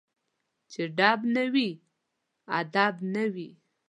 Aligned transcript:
چي 0.71 0.81
ډب 0.97 1.19
نه 1.35 1.43
وي، 1.53 1.69
ادب 2.59 2.95
نه 3.13 3.23
وي 3.33 3.49